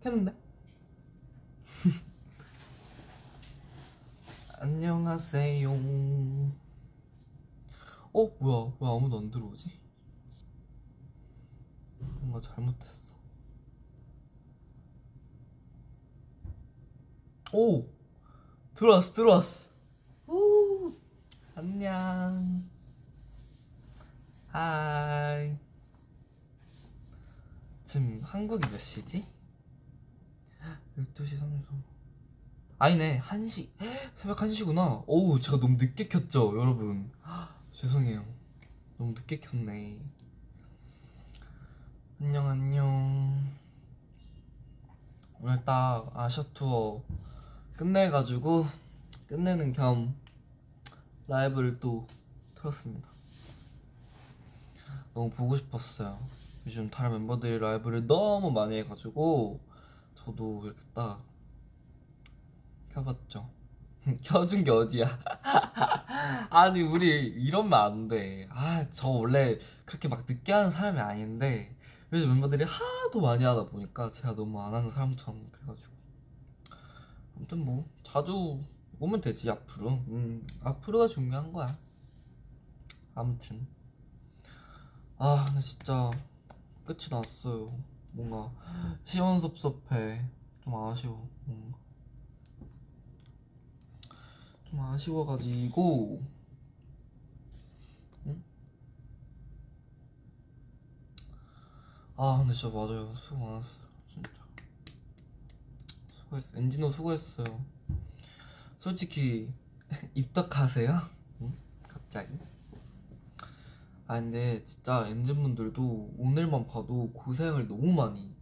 [0.00, 0.34] 켰는데?
[4.58, 5.70] 안녕하세요.
[8.12, 9.70] 어 뭐야 왜 아무도 안 들어오지?
[11.98, 13.14] 뭔가 잘못했어.
[17.52, 17.86] 오
[18.74, 19.60] 들어왔어 들어왔어.
[20.26, 20.94] 오
[21.54, 22.68] 안녕.
[24.48, 25.56] 하이.
[27.84, 29.26] 지금 한국이 몇 시지?
[31.00, 31.82] 12시 33분.
[32.78, 33.68] 아니네, 1시.
[34.16, 35.02] 새벽 1시구나.
[35.06, 37.10] 오우, 제가 너무 늦게 켰죠, 여러분.
[37.72, 38.24] 죄송해요.
[38.98, 40.00] 너무 늦게 켰네.
[42.20, 43.50] 안녕, 안녕.
[45.40, 47.02] 오늘 딱 아시아 투어
[47.76, 48.66] 끝내가지고,
[49.28, 50.14] 끝내는 겸
[51.28, 52.06] 라이브를 또
[52.54, 53.08] 틀었습니다.
[55.14, 56.18] 너무 보고 싶었어요.
[56.66, 59.60] 요즘 다른 멤버들이 라이브를 너무 많이 해가지고
[60.24, 61.22] 저도 이렇게 딱
[62.90, 63.48] 켜봤죠.
[64.24, 65.18] 켜준 게 어디야?
[66.50, 68.46] 아니 우리 이러면 안 돼.
[68.50, 71.76] 아 저 원래 그렇게 막 늦게 하는 사람이 아닌데
[72.12, 75.90] 요즘 멤버들이 하도 많이 하다 보니까 제가 너무 안 하는 사람처럼 그래가지고
[77.36, 78.60] 아무튼 뭐 자주
[78.98, 79.90] 오면 되지 앞으로.
[80.08, 81.78] 음 앞으로가 중요한 거야.
[83.14, 83.66] 아무튼
[85.18, 86.10] 아 근데 진짜
[86.84, 87.72] 끝이 났어요.
[88.12, 88.50] 뭔가
[89.04, 90.24] 시원섭섭해.
[90.62, 91.28] 좀 아쉬워.
[91.44, 91.78] 뭔가.
[94.64, 96.22] 좀 아쉬워가지고.
[98.26, 98.42] 응?
[102.16, 103.14] 아 근데 진짜 맞아요.
[103.16, 103.70] 수고 많았어요.
[104.08, 104.30] 진짜.
[106.12, 106.58] 수고했어.
[106.58, 107.64] 엔진호 수고했어요.
[108.78, 109.52] 솔직히
[110.14, 110.98] 입덕하세요?
[111.42, 111.52] 응?
[111.88, 112.38] 갑자기?
[114.10, 118.34] 아 근데 진짜 엔진분들도 오늘만 봐도 고생을 너무 많이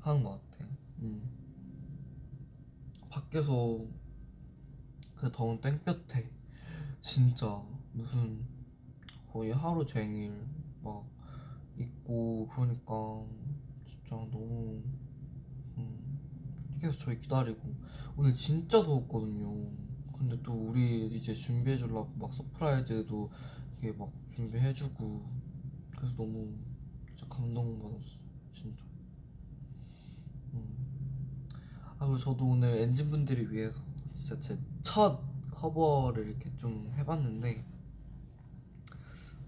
[0.00, 0.66] 하는 것 같아.
[0.98, 1.22] 음.
[3.08, 3.78] 밖에서
[5.14, 6.28] 그 더운 땡볕에
[7.00, 8.44] 진짜 무슨
[9.32, 10.34] 거의 하루 종일
[10.82, 11.08] 막
[11.78, 13.24] 있고 그러니까
[13.86, 14.82] 진짜 너무
[15.76, 16.18] 음,
[16.80, 17.72] 계속 저희 기다리고
[18.16, 19.70] 오늘 진짜 더웠거든요.
[20.18, 23.30] 근데 또 우리 이제 준비해 주려고 막 surprise도
[23.78, 25.28] 이게 막 준비해주고
[25.96, 26.56] 그래서 너무
[27.08, 28.18] 진짜 감동받았어
[28.52, 28.84] 진짜
[30.54, 30.76] 음.
[31.98, 33.80] 아 그리고 저도 오늘 엔진 분들을 위해서
[34.12, 35.18] 진짜 제 첫
[35.50, 37.64] 커버를 이렇게 좀 해봤는데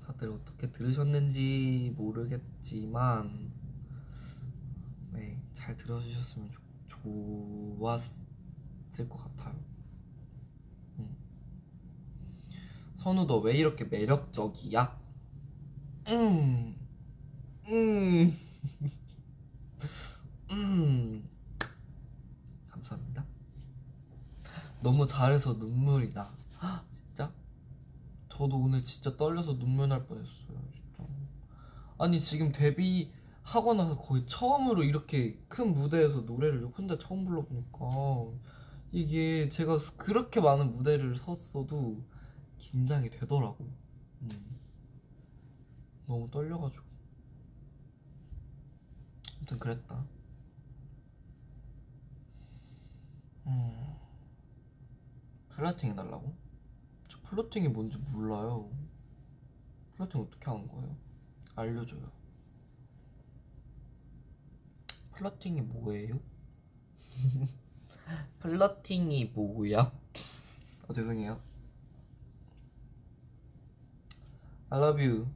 [0.06, 3.52] 다들 어떻게 들으셨는지 모르겠지만
[5.12, 6.50] 네잘 들어주셨으면
[6.88, 9.56] 좋, 좋았을 것 같아요
[10.98, 11.16] 음.
[13.06, 14.98] 선우 너 왜 이렇게 매력적이야?
[16.08, 16.76] 음,
[17.68, 18.36] 음,
[20.50, 21.28] 음.
[22.70, 23.24] 감사합니다.
[24.80, 26.34] 너무 잘해서 눈물이 나.
[26.62, 27.32] 헉, 진짜?
[28.28, 30.58] 저도 오늘 진짜 떨려서 눈물 날 뻔했어요.
[30.72, 31.04] 진짜.
[31.98, 33.10] 아니 지금 데뷔
[33.42, 37.78] 하고 나서 거의 처음으로 이렇게 큰 무대에서 노래를 혼자 처음 불러보니까
[38.92, 42.02] 이게 제가 그렇게 많은 무대를 섰어도
[42.66, 43.64] 긴장이 되더라고.
[44.22, 44.58] 음.
[46.06, 46.84] 너무 떨려가지고.
[49.36, 50.04] 아무튼 그랬다.
[53.46, 53.96] 음.
[55.50, 56.36] 플라팅 해달라고?
[57.08, 58.68] 저 플러팅이 뭔지 몰라요.
[59.94, 60.96] 플러팅 어떻게 하는 거예요?
[61.54, 62.10] 알려줘요.
[65.12, 66.20] 플러팅이 뭐예요?
[68.40, 69.92] 플러팅이 뭐야?
[70.88, 71.40] 어, 죄송해요.
[74.70, 75.26] I love you.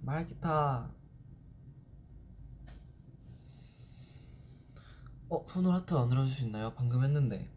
[0.00, 0.90] 말기타.
[5.30, 6.72] 어, 손을 하트 안 눌러줄 수 있나요?
[6.74, 7.48] 방금 했는데.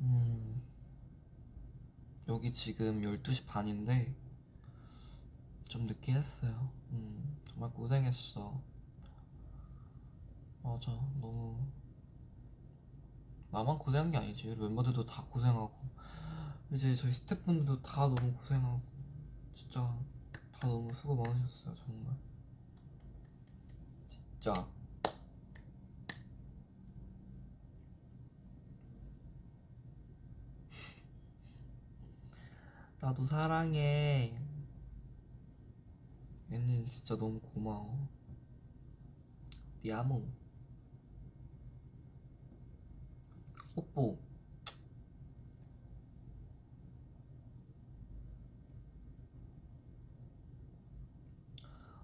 [0.00, 0.62] 음,
[2.28, 4.14] 여기 지금 12시 반인데,
[5.68, 6.70] 좀 늦게 했어요.
[6.92, 8.60] 음, 정말 고생했어.
[10.62, 10.90] 맞아,
[11.20, 11.56] 너무.
[13.56, 14.54] 나만 고생한 게 아니지.
[14.54, 15.72] 멤버들도 다 고생하고,
[16.72, 18.82] 이제 저희 스태프분들도 다 너무 고생하고,
[19.54, 19.80] 진짜
[20.52, 22.14] 다 너무 수고 많으셨어요, 정말.
[24.10, 24.68] 진짜.
[33.00, 34.38] 나도 사랑해.
[36.52, 38.06] 얘는 진짜 너무 고마워.
[39.80, 40.45] 디아모.
[43.76, 44.18] 뽀뽀.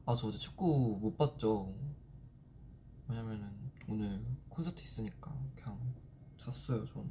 [0.07, 1.73] 아 저 어제 축구 못 봤죠.
[3.09, 3.51] 왜냐면은
[3.89, 5.79] 오늘 콘서트 있으니까 그냥
[6.37, 7.09] 잤어요 전.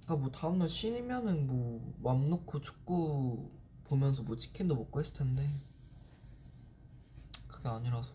[0.00, 3.50] 그니까 뭐 다음날 신이면은 뭐 맘 놓고 축구
[3.84, 5.48] 보면서 뭐 치킨도 먹고 했을 텐데
[7.48, 8.14] 그게 아니라서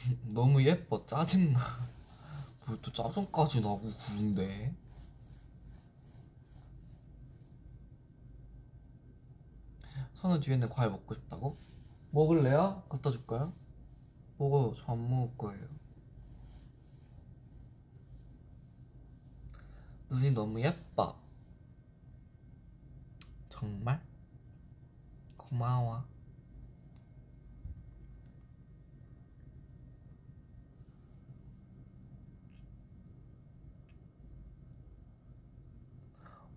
[0.24, 1.58] 너무 예뻐 짜증나
[2.66, 4.74] 뭐또 짜증까지 나고 그런데
[10.14, 11.58] 선우 뒤에 있는 과일 먹고 싶다고?
[12.10, 12.82] 먹을래요?
[12.88, 13.52] 갖다 줄까요?
[14.38, 15.68] 먹어요 저 안 먹을 거예요
[20.10, 21.16] 눈이 너무 예뻐
[23.48, 24.00] 정말?
[25.36, 26.04] 고마워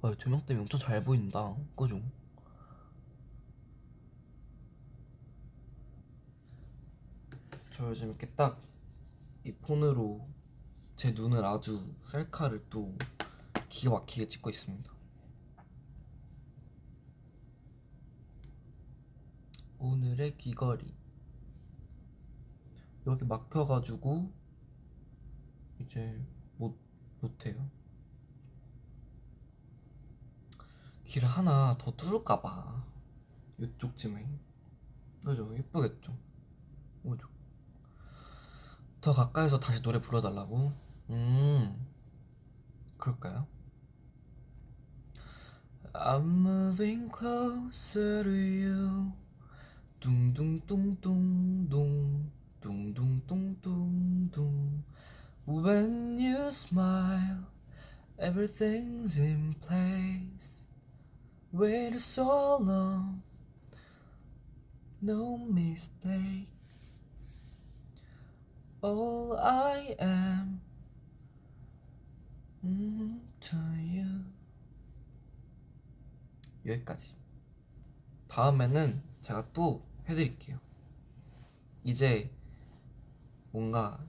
[0.06, 1.56] 아, 조명 때문에 엄청 잘 보인다.
[1.75, 2.02] 그죠?
[7.72, 8.66] 저 요즘 이렇게 딱
[9.46, 10.28] 이 폰으로
[10.96, 12.98] 제 눈을 아주 셀카를 또
[13.69, 14.92] 기가 막히게 찍고 있습니다.
[19.78, 20.96] 오늘의 귀걸이
[23.06, 24.34] 여기 막혀가지고
[25.81, 26.19] 이제
[26.58, 26.75] 못
[27.22, 27.69] 못해요.
[31.15, 32.83] 귀를 하나 더 뚫을까봐.
[33.57, 34.27] 이쪽쯤에.
[35.23, 35.56] 그죠?
[35.56, 36.13] 예쁘겠죠?
[37.03, 37.29] 그죠?
[39.00, 40.73] 더 가까이서 다시 노래 불러달라고?
[41.12, 41.88] 음.
[42.97, 43.47] 그럴까요?
[45.94, 49.13] I'm moving closer to you.
[50.01, 52.29] 둥둥둥둥둥.
[52.59, 54.83] 둥둥둥둥둥.
[55.47, 57.45] When you smile
[58.17, 60.55] Everything's in place
[61.56, 63.22] Waited so long,
[65.02, 66.50] no mistake.
[68.84, 70.60] All I am
[72.62, 74.25] mm, to you.
[76.66, 77.13] 여기까지.
[78.28, 80.60] 다음에는 제가 또 해드릴게요.
[81.86, 82.30] 이제
[83.51, 84.06] 뭔가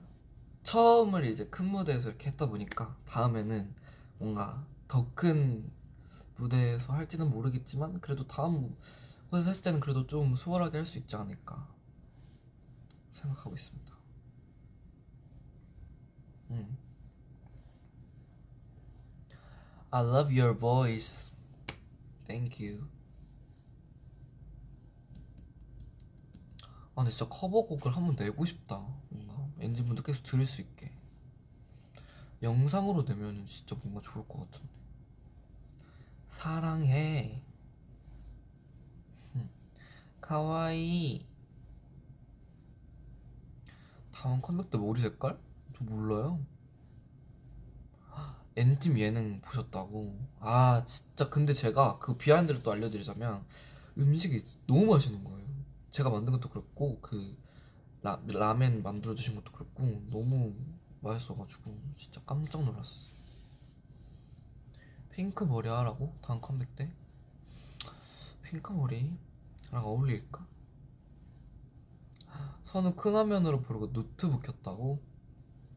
[0.63, 3.73] 처음을 이제 큰 무대에서 이렇게 했다 보니까 다음에는
[4.19, 5.76] 뭔가 더 큰
[6.37, 8.75] 무대에서 할지는 모르겠지만 그래도 다음
[9.29, 11.67] 곳에서 했을 때는 그래도 좀 수월하게 할 수 있지 않을까
[13.11, 13.97] 생각하고 있습니다.
[16.51, 16.77] 음.
[19.91, 21.31] I love your voice.
[22.27, 22.87] Thank you.
[26.95, 28.85] 아, 근데 진짜 커버곡을 한번 내고 싶다.
[29.09, 30.91] 뭔가 엔진분들 계속 들을 수 있게.
[32.41, 34.66] 영상으로 내면 진짜 뭔가 좋을 것 같은데.
[36.27, 37.43] 사랑해.
[40.21, 41.25] 가와이.
[44.11, 45.39] 다음 컴백 때 머리 색깔?
[45.77, 46.39] 저 몰라요.
[48.57, 50.17] 앤팀 예능 보셨다고?
[50.39, 53.45] 아 진짜 근데 제가 그 behind를 또 알려드리자면
[53.97, 55.47] 음식이 너무 맛있는 거예요.
[55.91, 57.37] 제가 만든 것도 그렇고 그
[58.01, 60.55] 라, 라멘 만들어주신 것도 그렇고 너무
[61.01, 63.16] 맛있어가지고 진짜 깜짝 놀랐어요.
[65.17, 66.15] 핑크 머리 하라고?
[66.21, 66.93] 다음 컴백 때?
[68.43, 69.17] 핑크 머리랑
[69.73, 70.45] 어울릴까?
[72.65, 75.01] 선우 큰 화면으로 보고 노트북 켰다고?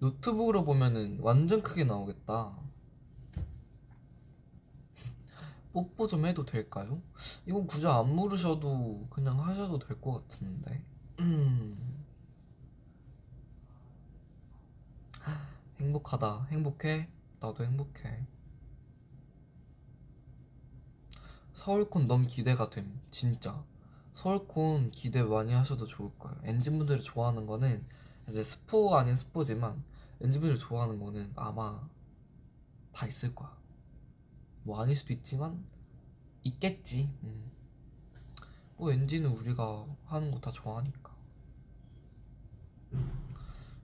[0.00, 2.54] 노트북으로 보면은 완전 크게 나오겠다
[5.72, 7.00] 뽀뽀 좀 해도 될까요?
[7.46, 10.84] 이건 굳이 안 물으셔도 그냥 하셔도 될 것 같은데
[11.20, 12.04] 음.
[15.80, 17.08] 행복하다 행복해?
[17.40, 18.26] 나도 행복해
[21.60, 23.62] 서울콘 너무 기대가 됨 진짜.
[24.14, 26.38] 서울콘 기대 많이 하셔도 좋을 거예요.
[26.44, 27.84] 엔진분들이 좋아하는 거는
[28.30, 29.84] 이제 스포 아닌 스포지만
[30.22, 31.86] 엔진분들이 좋아하는 거는 아마
[32.92, 33.54] 다 있을 거야.
[34.62, 35.62] 뭐 아닐 수도 있지만
[36.44, 37.10] 있겠지.
[37.24, 37.50] 음.
[38.78, 41.14] 뭐 엔진은 우리가 하는 거 다 좋아하니까.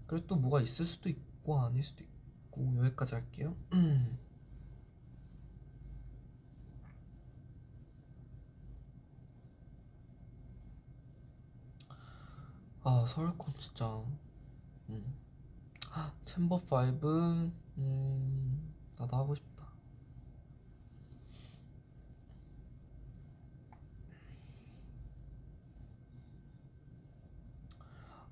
[0.07, 3.55] 그리고 또 뭐가 있을 수도 있고 아닐 수도 있고 여기까지 할게요
[12.89, 14.01] 아 서울콘 진짜
[14.91, 15.17] 음.
[16.25, 19.67] 챔버 5 음, 나도 하고 싶다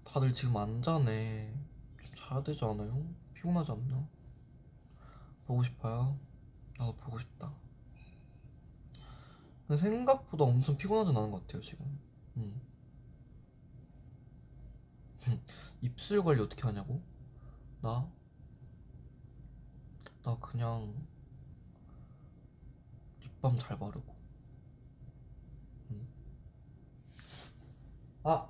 [0.05, 1.53] 다들 지금 안 자네
[2.01, 3.05] 좀 자야 되지 않아요?
[3.33, 4.07] 피곤하지 않나?
[5.49, 6.17] 보고 싶어요
[6.79, 7.53] 나도 보고 싶다.
[9.77, 11.99] 생각보다 엄청 피곤하진 않은 것 같아요 지금.
[12.37, 12.74] 음.
[15.83, 17.03] 입술 관리 어떻게 하냐고?
[17.81, 18.09] 나?
[20.23, 20.95] 나 그냥
[23.21, 24.15] 립밤 잘 바르고.
[25.91, 26.09] 음.
[28.23, 28.49] 아.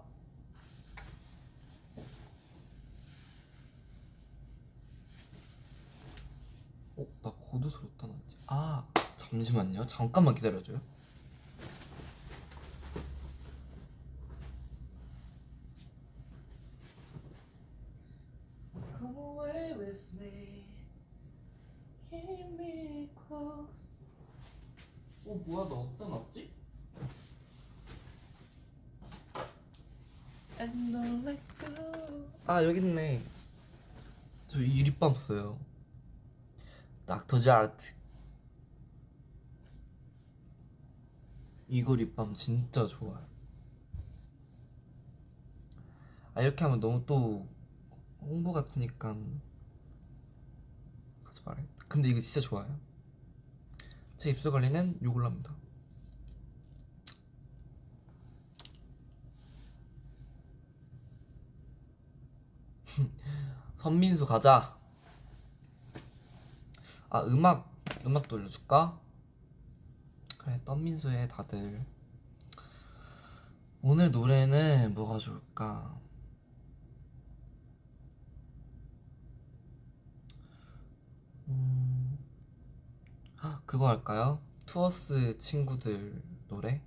[6.96, 8.36] 어, 나 고두술 어디다 놨지?
[8.46, 8.86] 아,
[9.18, 9.86] 잠시만요.
[9.86, 10.80] 잠깐만 기다려줘요.
[18.98, 20.64] Come away with me.
[22.10, 23.68] Keep me close.
[25.26, 26.50] 어, 뭐야, 나 어디다 놨지?
[30.60, 32.26] And don't let go.
[32.46, 33.22] 아, 여기 있네.
[34.48, 34.60] 저
[35.14, 35.58] 써요.
[37.06, 37.94] 닥터즈 아트.
[41.68, 43.26] 이거 립밤 진짜 좋아요.
[46.34, 47.48] 아 이렇게 하면 너무 또
[48.20, 49.16] 홍보 같으니까
[51.24, 51.84] 하지 말아야겠다.
[51.88, 52.78] 근데 이거 진짜 좋아요.
[54.18, 55.54] 제 입술 관리는 요걸로 합니다.
[63.78, 64.78] 선민수 가자.
[67.14, 67.72] 아 음악
[68.04, 68.98] 음악 돌려줄까?
[70.36, 71.86] 그래 떤민수의 다들
[73.82, 75.96] 오늘 노래는 뭐가 좋을까?
[81.46, 82.18] 음,
[83.38, 84.40] 아, 그거 할까요?
[84.66, 86.82] 투어스 친구들 노래?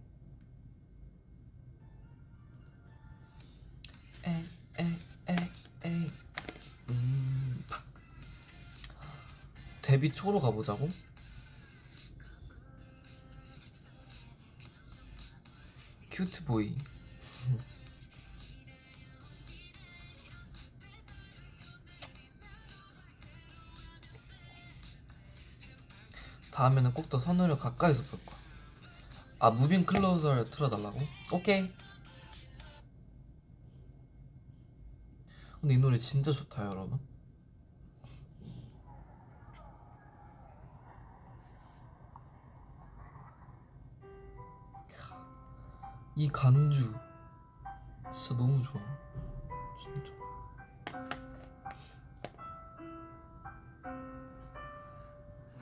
[4.25, 4.45] 에이
[4.77, 4.97] 에이
[5.29, 5.37] 에이
[5.85, 6.11] 에
[9.87, 10.89] 데뷔 초로 가보자고?
[16.11, 16.75] 큐트 보이.
[26.51, 28.37] 다음에는 꼭 더 선우를 가까이서 볼 거야.
[29.39, 30.99] 아 무빙 클로저를 틀어달라고?
[31.31, 31.71] 오케이.
[35.61, 36.99] 근데 이 노래 진짜 좋다 여러분.
[46.16, 46.94] 이 간주
[48.12, 48.80] 진짜 너무 좋아.
[49.82, 50.12] 진짜.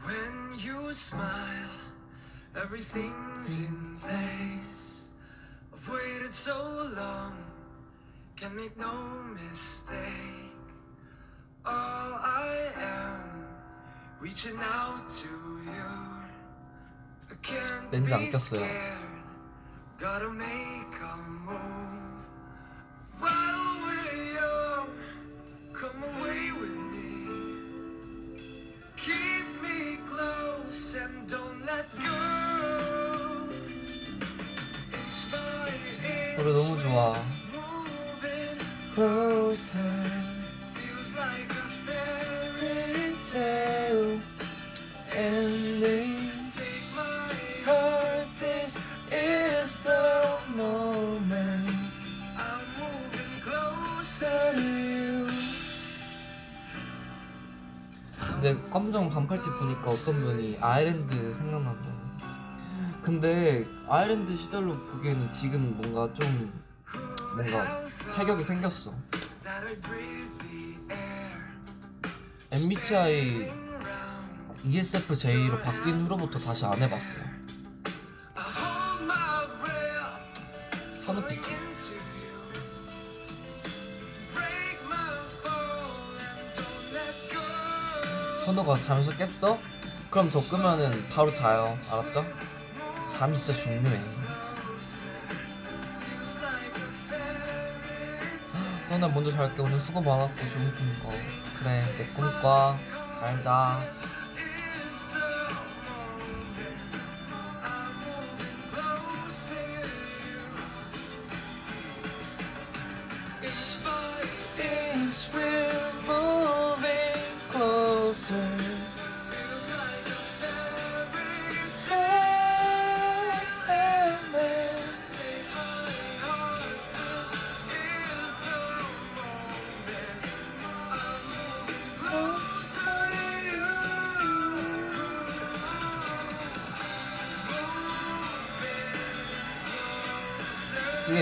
[0.05, 1.71] When you smile,
[2.57, 5.11] everything's in place.
[5.73, 7.35] I've waited so long,
[8.37, 8.93] can make no
[9.35, 9.99] mistake.
[11.65, 13.47] All I am,
[14.21, 16.11] reaching out to you.
[17.31, 18.59] I can't 렌즈 안 be 꼈어요.
[18.59, 19.04] scared,
[19.99, 21.17] gotta make a
[21.47, 22.21] move.
[23.19, 24.89] While we're young,
[25.73, 27.11] come away with me.
[28.97, 32.19] Keep me close and don't let go.
[34.93, 35.69] Inch by
[36.05, 37.17] inch, 노래 너무 좋아.
[37.53, 38.59] moving
[38.95, 40.24] Closer,
[58.76, 61.90] 깜짝 반팔티 보니까 어떤 분이 아일랜드 생각난다.
[63.02, 66.52] 근데 아일랜드 시절로 보기에는 지금 뭔가 좀
[67.38, 68.94] 뭔가 체격이 생겼어.
[72.52, 73.50] MBTI
[74.66, 77.35] ESFJ로 바뀐 후로부터 다시 안 해봤어요.
[88.56, 89.60] 선우가 자면서 깼어?
[90.10, 91.78] 그럼 저 끄면은 바로 자요.
[91.92, 92.26] 알았죠?
[93.12, 94.00] 잠이 진짜 중요해.
[98.90, 99.62] 너나 먼저 잘게.
[99.62, 101.10] 오늘 수고 많았고 좋은 꿈 꿔.
[101.60, 102.78] 그래, 내 꿈 꿔.
[103.20, 103.82] 잘 자.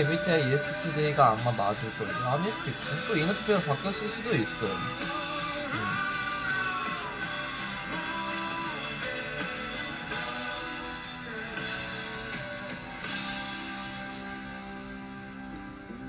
[0.04, 2.12] MBTI ESTJ가 아마 맞을걸요.
[2.28, 3.08] 아닐 수도 있고.
[3.08, 4.70] 또 ENFP가 바뀌었을 수도 있어요.
[4.74, 5.78] 음.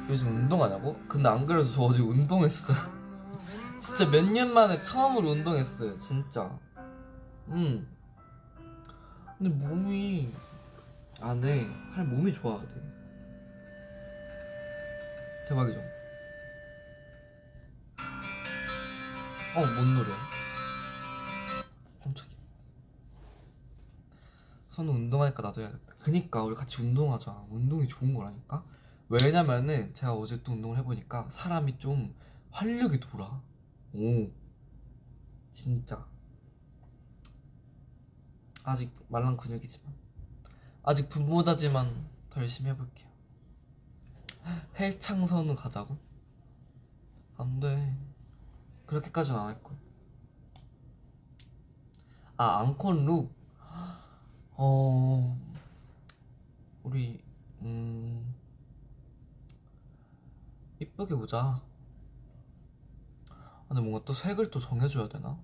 [0.09, 0.99] 요즘 운동하냐고?
[1.07, 2.77] 근데 안 그래도 저 어제 운동했어요.
[3.79, 5.97] 진짜 몇 년 만에 처음으로 운동했어요.
[5.99, 6.49] 진짜.
[7.47, 7.87] 음.
[9.37, 10.31] 근데 몸이
[11.21, 11.67] 안 해.
[11.93, 12.94] 할 몸이 좋아야 돼.
[15.47, 15.79] 대박이죠.
[19.55, 20.15] 어, 뭔 노래야?
[22.03, 22.35] 깜짝이야.
[24.67, 25.95] 선우 운동하니까 나도 해야겠다.
[25.99, 27.45] 그니까 우리 같이 운동하자.
[27.49, 28.65] 운동이 좋은 거라니까.
[29.07, 32.13] 왜냐면은 제가 어제 또 운동을 해보니까 사람이 좀
[32.51, 33.41] 활력이 돌아.
[33.93, 34.29] 오,
[35.53, 36.05] 진짜.
[38.63, 39.93] 아직 말랑 근육이지만
[40.83, 43.04] 아직 분모자지만 더 열심히 해볼게요.
[44.79, 45.97] 헬창선우 가자고?
[47.37, 47.95] 안 돼.
[48.87, 49.77] 그렇게까지는 안 할 거야.
[52.37, 53.33] 아 앙콘 룩.
[54.57, 55.37] 어
[56.83, 57.21] 우리
[57.61, 58.33] 음
[60.79, 61.61] 이쁘게 보자.
[63.29, 65.37] 아, 근데 뭔가 또 색을 또 정해줘야 되나?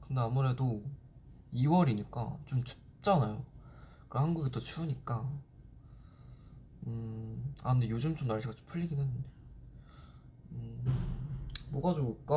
[0.00, 0.82] 근데 아무래도
[1.52, 3.44] 2월이니까 좀 춥잖아요.
[4.08, 5.28] 그리고 한국이 또 추우니까.
[6.86, 9.28] 음, 아 근데 요즘 좀 날씨가 좀 풀리긴 했는데.
[10.52, 12.34] 음, 뭐가 좋을까?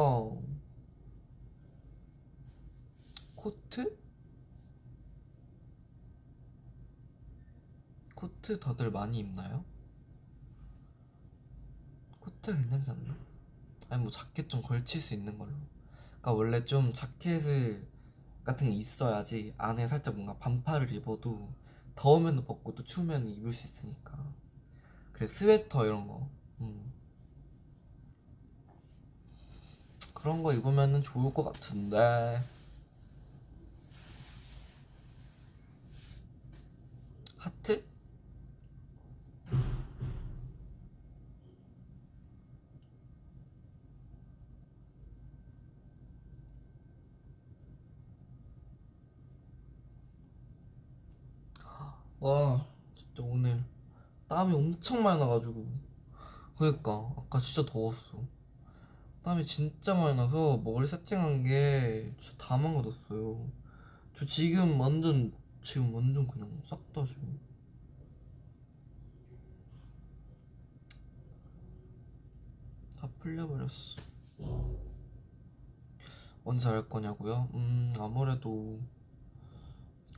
[3.35, 3.97] 코트?
[8.15, 9.65] 코트 다들 많이 입나요?
[12.19, 13.17] 코트 괜찮지 않나?
[13.89, 15.51] 아니 뭐 자켓 좀 걸칠 수 있는 걸로.
[16.21, 17.87] 그러니까 원래 좀 자켓을
[18.43, 21.53] 같은 게 있어야지 안에 살짝 뭔가 반팔을 입어도
[22.01, 24.17] 더우면 벗고 또 추우면 입을 수 있으니까.
[25.13, 26.27] 그래 스웨터 이런 거.
[26.59, 26.91] 음.
[30.15, 32.41] 그런 거 입으면은 좋을 것 같은데.
[37.37, 37.85] 하트?
[52.21, 53.63] 와 진짜 오늘
[54.27, 55.65] 땀이 엄청 많이 나가지고.
[56.55, 58.23] 그니까 아까 진짜 더웠어.
[59.23, 63.49] 땀이 진짜 많이 나서 머리 세팅한 게 진짜 다 망가졌어요.
[64.15, 67.39] 저 지금 완전 지금 완전 그냥 싹 다 지금.
[72.97, 73.97] 다 풀려버렸어.
[76.43, 77.49] 언제 할 거냐고요?
[77.55, 78.79] 음 아무래도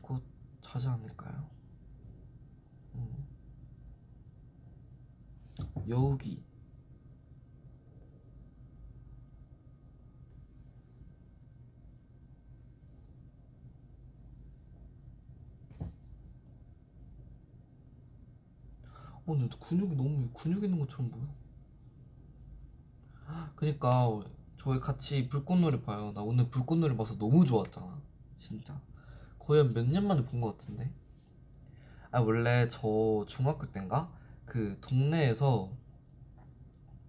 [0.02, 0.22] 곧
[0.62, 1.50] 자지 않을까요?
[2.96, 3.28] 음.
[5.88, 6.44] 여우기
[19.26, 21.24] 어, 근데 근육이 너무 근육 있는 것처럼 보여.
[23.56, 24.20] 그니까
[24.58, 26.12] 저희 같이 불꽃놀이 봐요.
[26.14, 28.02] 나 오늘 불꽃놀이 봐서 너무 좋았잖아.
[28.38, 28.80] 진짜
[29.40, 30.92] 거의 몇 년 만에 본 것 같은데.
[32.12, 34.12] 아 원래 저 중학교 때인가
[34.46, 35.72] 그 동네에서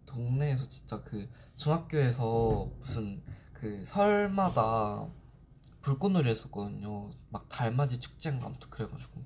[0.07, 5.09] 동네에서 진짜 그 중학교에서 무슨 그 설마다
[5.81, 7.11] 불꽃놀이 했었거든요.
[7.31, 9.23] 막 달맞이 축제인가 아무튼 그래가지고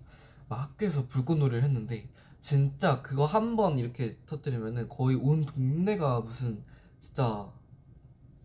[0.48, 6.64] 막 학교에서 불꽃놀이를 했는데 진짜 그거 한 번 이렇게 터뜨리면은 거의 온 동네가 무슨
[7.00, 7.52] 진짜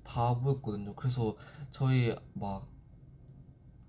[0.04, 0.96] 다 보였거든요.
[0.96, 1.36] 그래서
[1.72, 2.74] 저희 막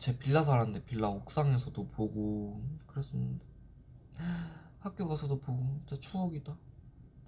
[0.04, 3.42] 제 빌라 살았는데 빌라 옥상에서도 보고 그랬었는데
[4.84, 6.54] 학교 가서도 보고 진짜 추억이다.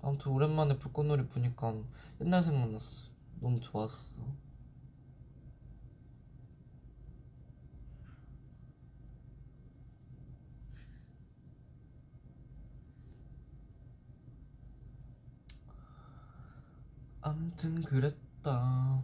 [0.02, 1.74] 아무튼 오랜만에 불꽃놀이 보니까
[2.20, 3.10] 옛날 생각났어.
[3.40, 4.20] 너무 좋았어.
[17.22, 19.02] 아무튼 그랬다.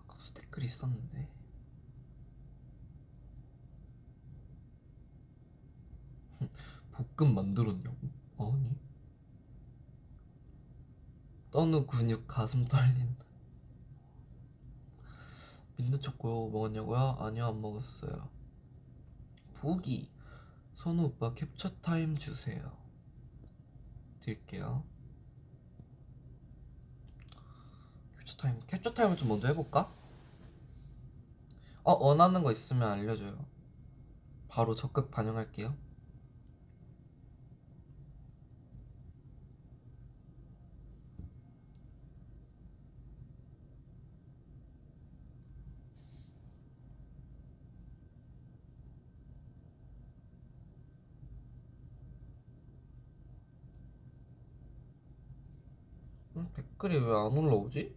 [0.00, 1.28] 아까 무슨 댓글이 있었는데.
[7.16, 7.96] 볶음 만들었냐고?
[8.38, 8.78] 아니.
[11.50, 13.24] 떠누 근육 가슴 떨린다.
[15.76, 17.16] 민트 초코 먹었냐고요?
[17.18, 18.28] 아니요 안 먹었어요.
[19.54, 20.10] 보기
[20.74, 22.76] 선우 오빠 캡처 타임 주세요.
[24.20, 24.84] 드릴게요.
[28.18, 29.97] 캡처 타임 캡처 타임을 좀 먼저 해볼까?
[31.88, 33.46] 어 원하는 거 있으면 알려줘요.
[34.48, 35.74] 바로 적극 반영할게요.
[56.36, 56.48] 응?
[56.54, 57.94] 댓글이 왜 안 올라오지?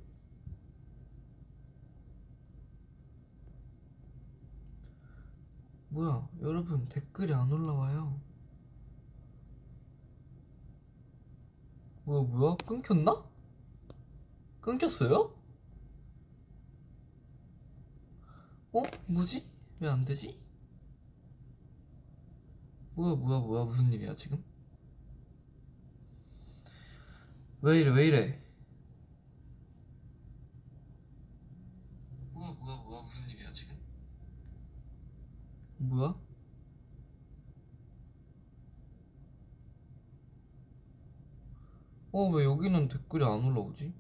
[6.02, 8.20] 뭐야, 여러분 댓글이 안 올라와요.
[12.06, 12.56] 뭐야, 뭐야?
[12.66, 13.24] 끊겼나?
[14.62, 15.36] 끊겼어요?
[18.74, 18.82] 어?
[19.06, 19.46] 뭐지?
[19.80, 20.40] 왜 안 되지?
[22.96, 24.44] 뭐야, 뭐야, 뭐야, 무슨 일이야, 지금?
[27.62, 28.42] 왜 이래, 왜 이래?
[32.34, 33.76] 뭐야, 뭐야, 뭐야, 무슨 일이야, 지금?
[35.82, 36.16] 뭐야?
[42.12, 43.94] 어, 왜 여기는 댓글이 안 올라오지?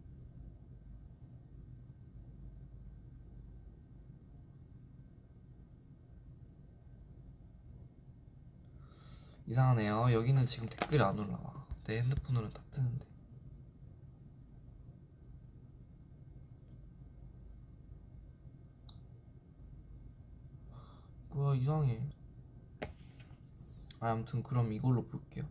[9.47, 10.13] 이상하네요.
[10.13, 11.65] 여기는 지금 댓글이 안 올라와.
[11.85, 13.10] 내 핸드폰으로는 다 뜨는데.
[21.33, 22.01] 뭐야, 이상해.
[23.99, 25.45] 아, 아무튼 그럼 이걸로 볼게요.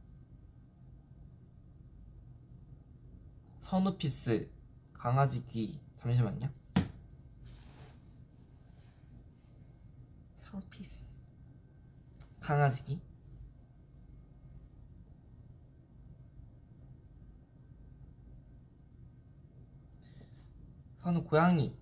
[3.60, 4.50] 선우피스
[4.92, 6.50] 강아지 귀 잠시만요.
[10.42, 10.90] 선우피스
[12.40, 13.00] 강아지 귀
[21.02, 21.74] 선우 고양이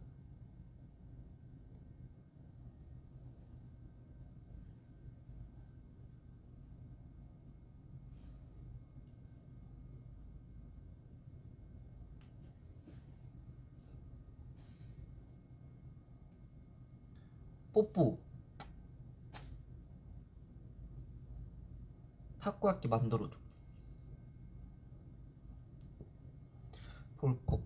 [17.78, 18.18] 뽀뽀.
[22.40, 23.36] 타코야끼 만들어줘.
[27.18, 27.64] 볼콕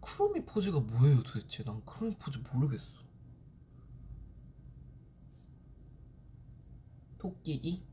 [0.00, 1.64] 크로미 포즈가 뭐예요 도대체?
[1.64, 2.84] 난 크로미 포즈 모르겠어.
[7.18, 7.89] 토끼기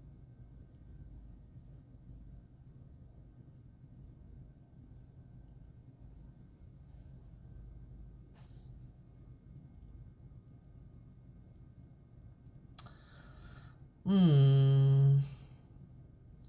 [14.08, 15.24] 음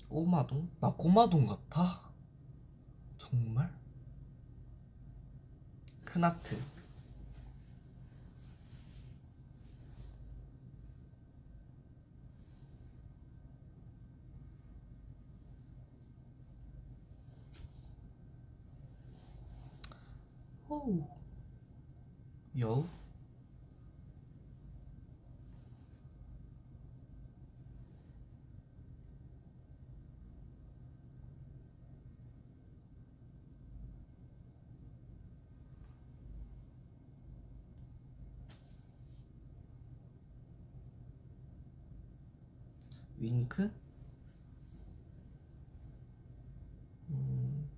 [0.08, 0.68] 꼬마동?
[0.80, 2.00] 나 꼬마동 같아?
[3.18, 3.70] 정말?
[6.04, 6.58] 큰하트
[20.68, 21.02] 호우
[22.58, 22.86] 여우
[43.28, 43.70] 윙크?
[47.10, 47.68] 음.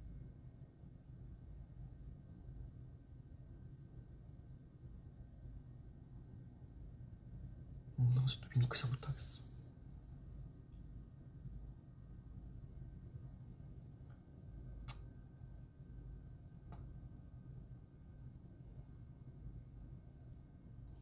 [7.98, 9.40] 음, 나 아직도 윙크 잘 못하겠어.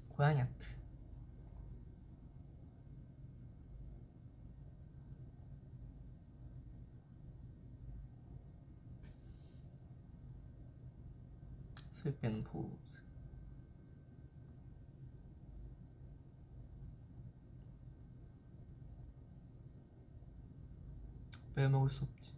[0.08, 0.77] 고양이 하트.
[12.08, 12.74] 술 빼는 포즈.
[21.54, 22.32] 빼먹을 수 없지.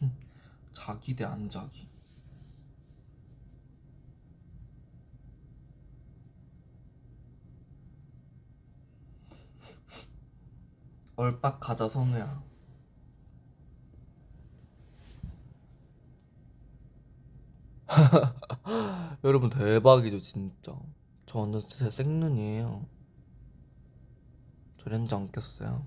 [0.72, 1.88] 자기 대 안 자기.
[11.16, 12.42] 얼빡 가자 선우야.
[19.24, 20.72] 여러분 대박이죠 진짜.
[21.26, 22.86] 저 완전 제 생눈이에요.
[24.78, 25.84] 저 렌즈 안 꼈어요.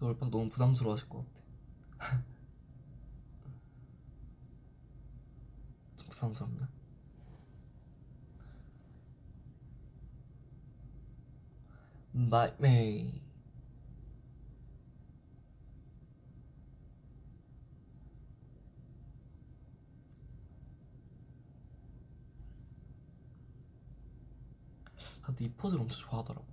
[0.00, 1.24] 노을박 너무 부담스러워 하실 것
[1.98, 2.18] 같아
[5.98, 6.06] 좀
[12.14, 13.20] Bite me.
[25.22, 26.46] 다들 이 포즈를 엄청 좋아하더라고.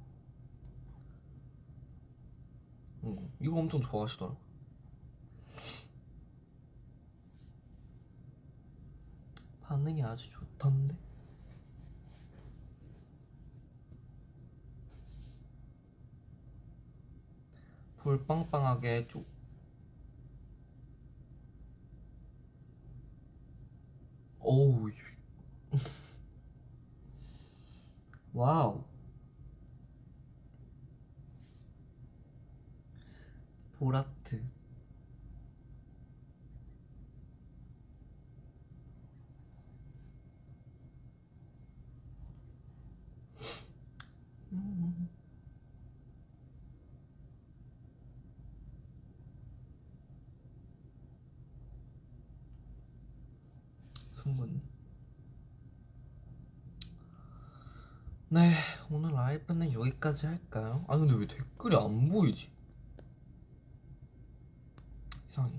[3.03, 4.50] 응, 이거 엄청 좋아하시더라고.
[9.91, 10.95] 반응이 아주 좋던데.
[17.97, 19.23] 볼 빵빵하게 해줘.
[24.39, 24.89] 오우.
[28.33, 28.83] 와우.
[33.73, 34.41] 보라트.
[44.51, 45.09] 음.
[54.23, 54.61] 승분.
[58.29, 58.53] 네,
[58.89, 60.85] 오늘 라이브는 여기까지 할까요?
[60.87, 62.49] 아 근데 왜 댓글이 안 보이지?
[65.27, 65.51] 이상해.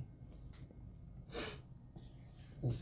[2.63, 2.73] 오.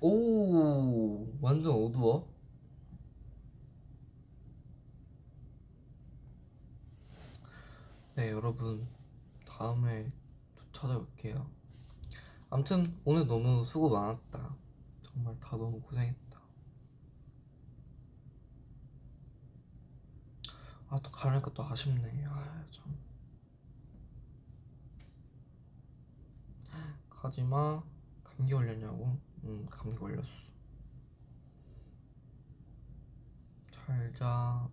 [0.00, 2.28] 오, 완전 어두워.
[8.16, 8.86] 네, 여러분.
[9.46, 10.23] 다음에 또
[10.84, 11.50] 찾아올게요.
[12.50, 14.54] 아무튼 오늘 너무 수고 많았다.
[15.06, 16.40] 정말 다 너무 고생했다.
[20.88, 22.26] 아, 또 가려니까 또 아쉽네.
[22.26, 22.98] 아, 참.
[27.08, 27.82] 가지마.
[28.22, 29.18] 감기 걸렸냐고?
[29.44, 30.28] 응, 감기 걸렸어.
[33.70, 34.68] 잘 자.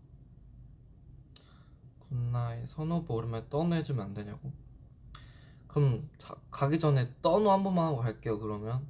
[1.99, 2.69] good night.
[2.69, 4.51] 선우 오빠 오랜만에 떠누 해주면 안 되냐고?
[5.71, 8.85] 그럼 자, 가기 전에 떠누 한 번만 하고 갈게요, 그러면.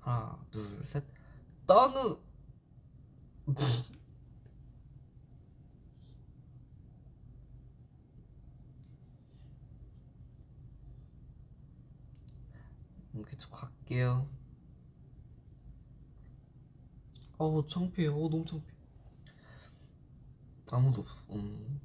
[0.00, 1.04] 하나, 둘, 셋.
[1.66, 2.18] 떠누!
[13.14, 14.26] 이렇게 저 갈게요.
[17.38, 18.08] 어우, 창피해.
[18.08, 18.74] 어, 너무 창피해.
[20.72, 21.32] 아무도 없어.
[21.34, 21.80] 음.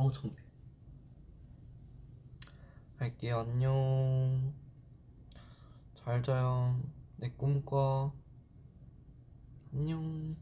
[0.00, 0.48] 어우, 창피해.
[2.96, 3.40] 갈게요.
[3.40, 4.54] 안녕.
[5.94, 6.80] 잘 자요.
[7.18, 8.10] 내 꿈꿔.
[9.74, 10.34] 안녕.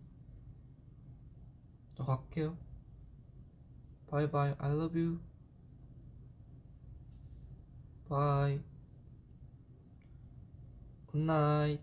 [1.96, 2.56] 저 갈게요.
[4.06, 4.54] 바이바이.
[4.58, 5.20] I love you.
[8.08, 8.60] 바이.
[11.08, 11.80] 굿나잇.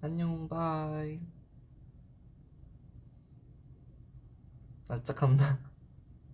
[0.00, 0.48] 안녕.
[0.48, 1.33] 바이.
[4.86, 5.58] 나 진짜 간다.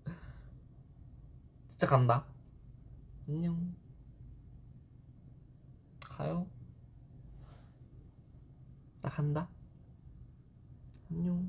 [1.68, 2.26] 진짜 간다.
[3.28, 3.74] 안녕.
[6.00, 6.46] 가요.
[9.02, 9.48] 나 간다.
[11.10, 11.48] 안녕.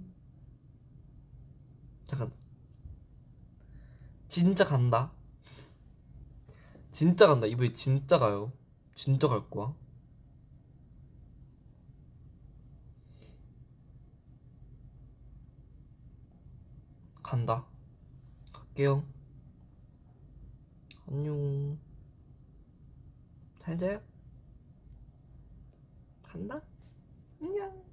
[2.05, 2.31] 잠깐.
[4.27, 5.11] 진짜 간다.
[6.91, 7.47] 진짜 간다.
[7.47, 8.53] 이번에 진짜 가요.
[8.95, 9.73] 진짜 갈 거야.
[17.32, 17.65] 간다.
[18.52, 19.06] 갈게요.
[21.08, 21.80] 안녕.
[23.62, 24.02] 잘 자요.
[26.24, 26.62] 간다.
[27.41, 27.90] 안녕.